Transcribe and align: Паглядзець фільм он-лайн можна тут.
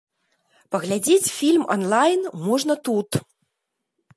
Паглядзець 0.75 1.33
фільм 1.37 1.63
он-лайн 1.75 2.21
можна 2.47 2.73
тут. 2.89 3.09